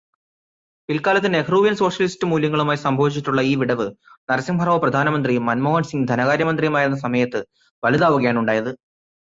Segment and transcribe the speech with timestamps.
[0.89, 3.87] പിൽക്കാലത്ത്, നെഹ്രൂവിയൻ സോഷ്യലിസ്റ്റ് മൂല്യങ്ങളുമായി സംഭവിച്ചിട്ടുള്ള ഈ വിടവ്,
[4.31, 7.41] നരസിംഹറാവു പ്രധാനമന്ത്രിയും മൻമോഹൻസിങ്ങ് ധനകാര്യമന്ത്രിയുമായിരുന്ന സമയത്ത്
[7.83, 8.73] വലുതാവുകയാണുണ്ടായത്.